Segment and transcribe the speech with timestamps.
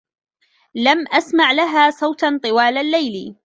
[0.75, 3.35] لم أسمع لها صوتا طوال اللّيل.